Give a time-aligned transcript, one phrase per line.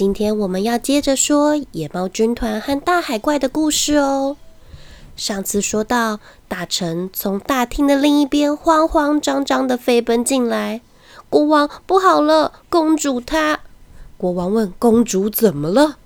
[0.00, 4.38] 今天我们要接着说野猫军团和大海怪的故事哦。
[5.14, 10.80] 上次说到，大臣从大厅的另一边慌慌张张的飞奔进来。
[11.28, 13.60] 国王，不好了，公主她……
[14.16, 15.98] 国王问：“公主怎么了？”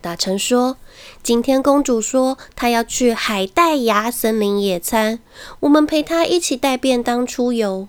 [0.00, 0.78] 大臣说
[1.22, 5.18] ：“今天公主说她要去海带芽森林野餐，
[5.60, 7.88] 我们陪她一起带便当出游。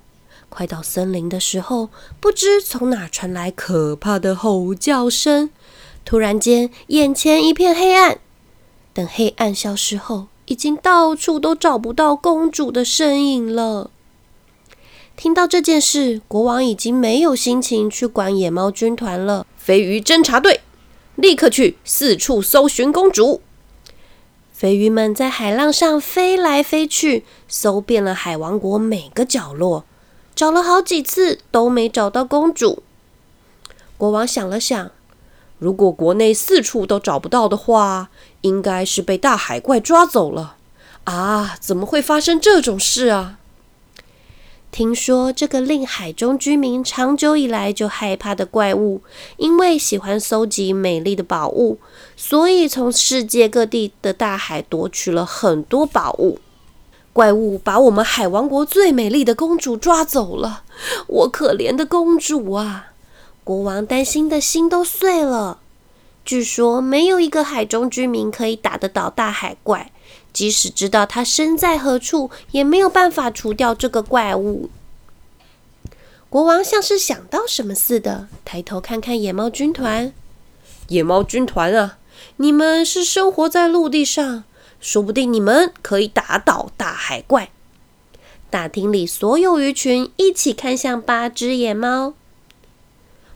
[0.52, 1.88] 快到森林的时候，
[2.20, 5.50] 不知从哪传来可怕的吼叫声。
[6.04, 8.20] 突然间，眼前一片黑暗。
[8.94, 13.90] 等黑暗消失后，已经到处都找不到公主的身影了。”
[15.16, 19.48] 听到这件事，国王已经没有心情去管野猫军团了。
[19.56, 20.59] 飞鱼侦察队。
[21.16, 23.42] 立刻去四处搜寻公主。
[24.52, 29.86] 飞鱼们在海浪上飞来飞去，搜遍了海王国每个角落，
[30.35, 32.84] 找了好几次都没找到公主。
[33.98, 34.92] 国王想了想，
[35.59, 38.09] 如果国内四处都找不到的话，
[38.41, 40.56] 应该是被大海怪抓走了。
[41.03, 43.38] 啊，怎么会发生这种事啊？
[44.72, 49.02] 听说这个令海中居民长久以来就害怕的怪物，
[49.36, 51.78] 因为喜欢搜集美丽的宝物，
[52.16, 56.39] 所以从世界各地的大海夺取了很多宝物。
[57.14, 60.64] 怪物把我们海王国最美丽的公主抓走了，
[61.08, 62.94] 我可怜的公主啊！
[63.44, 65.59] 国王担心的心都碎了。
[66.23, 69.92] 据说没有一个海中居民可以打得倒大海怪。
[70.31, 74.70] 即使知道他身在何处，也没有办法除掉这个怪物。
[76.30, 80.14] 国王像是想到什么似的，抬头看看野猫军团。
[80.88, 81.98] 野猫军团啊，
[82.38, 84.46] 你们是生活在陆地上，
[84.82, 87.50] 说不定你们可以打倒大海怪。
[88.50, 92.14] 大厅里所有鱼群一起看向八只野猫。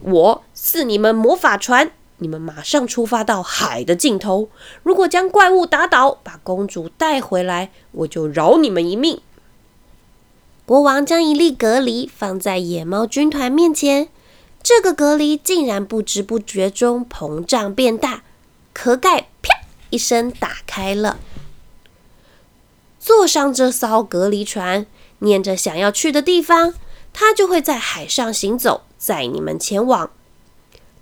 [0.01, 1.91] 我赐你们魔法船。
[2.17, 4.47] 你们马上出发到海的尽头。
[4.83, 9.19] 如果将怪物打倒，把公主带回来，我就饶你们一命。
[10.65, 14.07] 国王将一粒隔离放在野猫军团面前，
[14.63, 18.23] 这个隔离竟然不知不觉中膨胀变大，
[18.73, 19.53] 壳盖啪
[19.89, 21.19] 一声打开了。
[23.05, 24.87] 坐上这艘隔离船，
[25.19, 26.73] 念着想要去的地方，
[27.13, 30.09] 它就会在海上行走，载你们前往。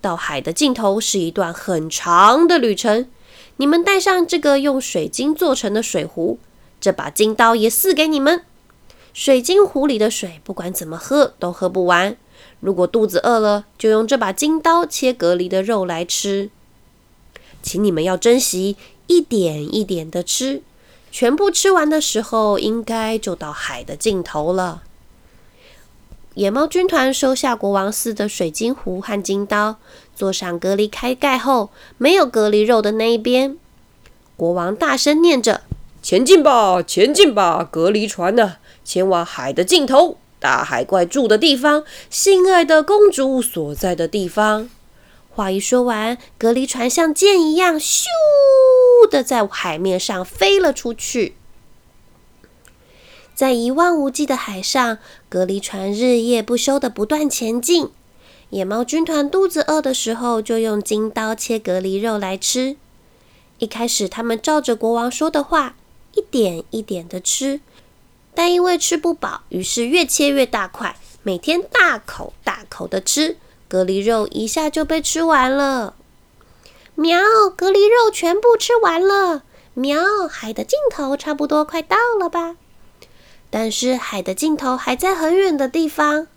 [0.02, 3.08] 到海的尽头是一段很长的旅程。
[3.56, 6.40] 你们带上这个用水晶做成的水壶，
[6.81, 8.44] 这把金刀也赐给你们。
[9.14, 12.18] 水晶壶里的水不管怎么喝都喝不完。
[12.59, 16.50] 如果肚子饿了，就用这把金刀切隔离的肉来吃。
[17.62, 18.75] 请你们要珍惜，
[19.08, 20.64] 一点一点的吃。
[21.13, 24.81] 全部吃完的时候，应该就到海的尽头了。
[26.34, 29.75] 野猫军团收下国王赐的水晶壶和金刀，
[30.16, 31.69] 坐上隔离开盖后
[32.00, 33.56] 没有隔离肉的那一边。
[34.35, 35.62] 国王大声念着
[36.02, 38.56] ：“前进吧，前进吧，隔离船呢？
[38.84, 44.68] 前往海的尽头，大海怪住的地方，心爱的公主所在的地方。”
[45.29, 48.06] 话一说完，隔离船像箭一样，咻
[49.06, 51.36] 的在海面上飞了出去。
[53.36, 57.90] 在一望无际的海上，隔离船日夜不休的不断前进。
[58.52, 62.78] 野猫军团肚子饿的时候，就用金刀切隔离肉来吃。
[63.58, 65.75] 一开始，他们照着国王说的话，
[66.14, 67.62] 一点一点的吃，
[68.35, 73.38] 但因为吃不饱，于是越切越大块，每天大口大口的吃
[73.68, 75.96] 隔离肉，一下就被吃完了。
[76.96, 77.20] 喵，
[77.56, 79.44] 隔离肉全部吃完了。
[79.74, 82.56] 喵，海的尽头差不多快到了吧？
[83.50, 86.28] 但是海的尽头还在很远的地方，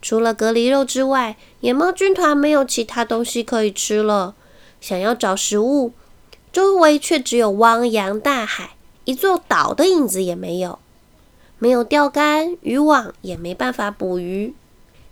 [0.00, 4.34] 除了隔离肉之外，野猫军团没有其他东西可以吃了。
[4.80, 5.92] 想要找食物，
[6.50, 10.78] 周围却只有汪洋大海，一座岛的影子也没有。
[11.58, 14.54] 没有钓竿、渔网，也没办法捕鱼。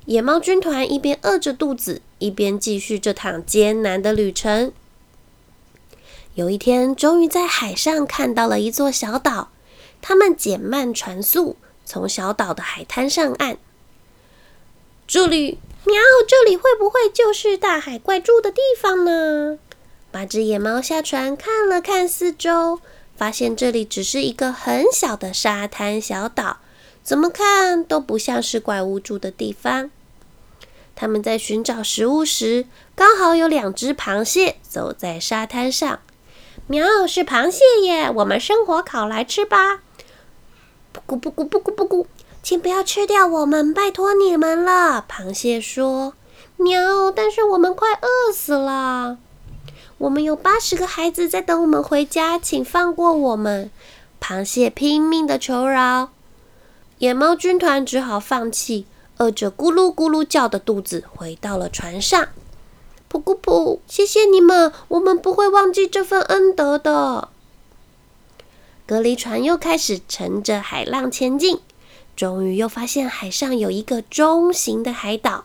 [0.06, 4.72] 野猫军团一边饿着肚子，一边继续这趟艰难的旅程。
[6.36, 9.48] 有一天，终于在海上看到了一座小岛。
[10.02, 11.56] 他们减慢船速，
[11.86, 13.56] 从小岛的海滩上岸。
[15.06, 15.94] 这里，喵！
[16.28, 19.58] 这里会不会就是大海怪住的地方呢？
[20.10, 22.80] 八只野猫下船看了看四周，
[23.16, 26.58] 发现这里只是一个很小的沙滩小岛，
[27.02, 29.90] 怎么看都不像是怪物住的地方。
[30.94, 36.00] 他们在寻找食物时，刚好有两只螃蟹走在沙滩上。
[36.68, 38.10] 喵，是螃蟹耶！
[38.10, 39.82] 我们生火烤来吃吧。
[41.06, 42.06] 咕咕咕咕咕咕咕，
[42.42, 45.04] 请不要吃掉我们，拜托你们了。
[45.08, 46.14] 螃蟹说
[46.58, 47.12] ：“喵！
[47.12, 49.18] 但是我们快饿死了，
[49.98, 53.70] 我们有八十个孩子在等我们回家，请放过我们！
[54.20, 56.10] 螃蟹拼命的求饶，
[56.98, 58.86] 野猫军团只好放弃，
[59.18, 62.26] 饿着咕噜咕噜叫的肚子回到了船上。
[63.16, 63.78] 噗咕噗！
[63.86, 67.28] 谢谢你们，我们不会忘记这份恩德的。
[68.86, 71.60] 隔离船又开始乘着海浪前进，
[72.14, 75.44] 终于又发现海上有一个中型的海岛。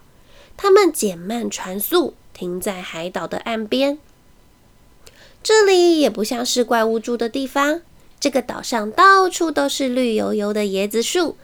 [0.58, 3.98] 他们减慢船速，停在海岛的岸边。
[5.42, 7.82] 这里也不像是怪物住的地方。
[8.20, 11.38] 这个岛上到处都是绿油油的椰子树，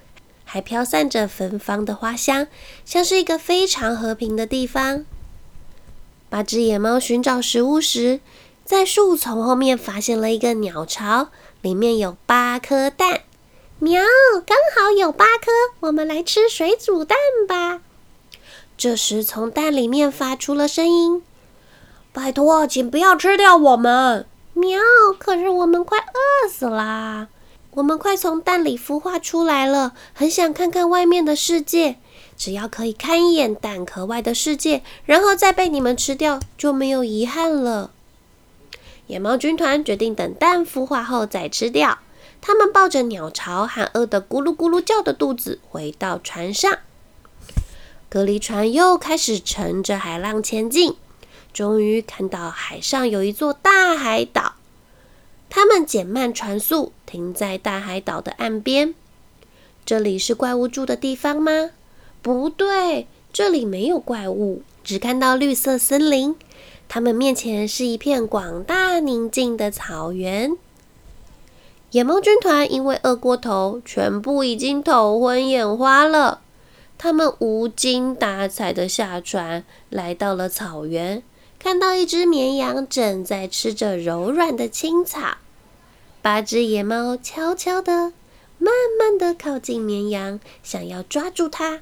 [0.44, 2.48] 还飘散着芬芳的花香，
[2.86, 5.06] 像是一个非常和平的地方。
[6.30, 8.20] 八只野猫寻找食物时，
[8.66, 11.30] 在树丛后面发现了一个鸟巢，
[11.62, 13.22] 里面有八颗蛋。
[13.80, 14.02] 喵，
[14.46, 15.52] 刚好有八颗，
[15.82, 17.82] 我们来吃水煮蛋吧。
[18.78, 21.24] 这时，从蛋里面发出了声音
[22.12, 24.80] ：“拜托，请不要吃掉我们！”喵！
[25.18, 27.28] 可是我们快饿死啦！
[27.78, 31.98] 我们快从蛋里孵化出来了，很想看看外面的世界。
[32.36, 37.92] 只要可以看一眼蛋壳外的世界，然后再被你们吃掉，就没有遗憾了。
[39.06, 42.00] 野猫军团决定等蛋孵化后再吃掉。
[42.42, 46.80] 他们抱着鸟巢和饿得咕噜咕噜叫的肚子回到船上。
[48.10, 50.96] 隔离船又开始乘着海浪前进，
[51.54, 54.56] 终于看到海上有一座大海岛。
[55.50, 58.94] 他们减慢船速，停在大海岛的岸边。
[59.86, 61.72] 这里是怪物住的地方吗？
[62.22, 66.36] 不对，这里没有怪物，只看到绿色森林。
[66.90, 70.56] 他们面前是一片广大宁静的草原。
[71.92, 76.42] 野猫军团因为饿过头，全部已经头昏眼花了。
[76.98, 81.24] 他们无精打采的下船，来到了草原，
[81.59, 85.38] 看到一只绵羊正在吃着柔软的青草。
[86.21, 88.13] 八只野猫悄悄的、
[88.57, 91.81] 慢慢的靠近绵羊，想要抓住它。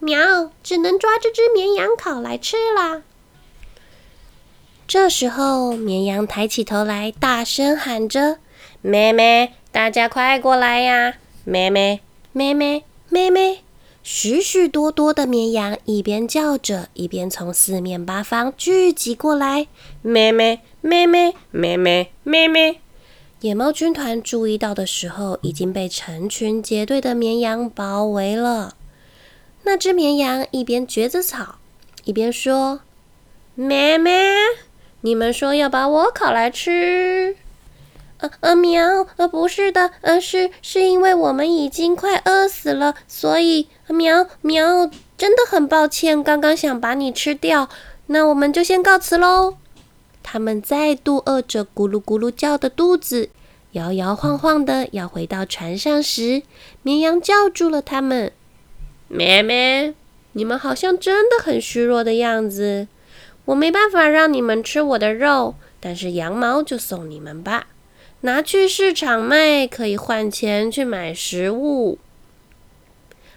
[0.00, 3.02] 喵，只能抓这只绵羊烤来吃啦。
[4.86, 8.38] 这时候，绵羊抬起头来，大声喊着
[8.80, 11.18] ：“妹妹，大家快过来呀！
[11.44, 12.00] 妹妹，
[12.32, 13.64] 妹妹，妹妹！”
[14.10, 19.66] 许许多多的绵羊一边叫着，一边从四面八方聚集过来。
[20.00, 22.76] 咩咩咩咩咩咩咩咩！
[23.42, 28.76] 野猫军团注意到的时候，已经被成群结队的绵羊包围了。
[29.64, 31.56] 那只绵羊一边嚼着草，
[32.04, 32.80] 一边说
[33.54, 34.18] ：“咩咩，
[35.02, 37.36] 你们说要把我烤来吃？”
[38.18, 47.68] 呃呃，喵，呃，不是的，呃，是是因为我们已经快饿死了，所以喵喵，真的很抱歉，刚刚想把你吃掉，
[48.06, 49.54] 那我们就先告辞喽。
[50.22, 53.30] 他们再度饿着咕噜咕噜叫的肚子，
[53.72, 56.42] 摇摇晃晃的要回到船上时，
[56.82, 58.32] 绵羊叫住了他们
[59.06, 59.94] ：“咩咩，
[60.32, 62.88] 你们好像真的很虚弱的样子，
[63.44, 67.68] 我没办法让你们吃我的肉，但是羊毛就送你们吧。”
[68.22, 71.98] 拿去市场卖，可以换钱去买食物。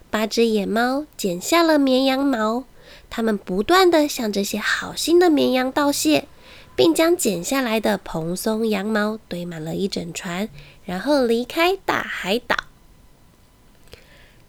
[0.09, 2.63] 八只野猫剪下了绵羊毛，
[3.07, 6.27] 它们不断的向这些好心的绵羊道谢，
[6.75, 10.49] 并将剪下来的蓬松羊毛堆满了一整船，
[10.83, 12.55] 然后离开大海岛。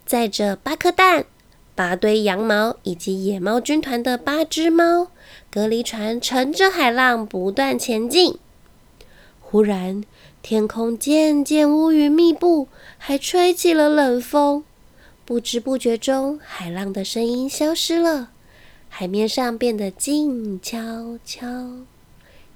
[0.07, 1.27] 载着八颗蛋、
[1.75, 5.09] 八堆羊毛以及野猫军团的八只猫，
[5.51, 8.39] 隔离船乘着海浪不断前进。
[9.53, 10.03] 忽然，
[10.41, 14.65] 天空渐渐乌云密布，还吹起了冷风。
[15.27, 18.31] 不知不觉中，海浪的声音消失了，
[18.89, 21.47] 海面上变得静悄悄。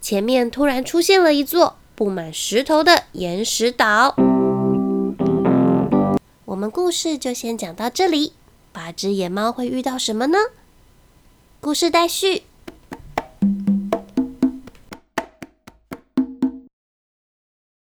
[0.01, 4.15] 前面突然出现了一座布满石头的岩石岛。
[6.47, 8.33] 我们故事就先讲到这里。
[8.73, 10.39] 八只野猫会遇到什么呢？
[11.61, 12.45] 故事待续。